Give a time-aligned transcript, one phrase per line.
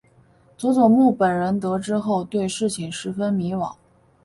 [0.57, 3.75] 佐佐木本人得知后对事情十分迷惘。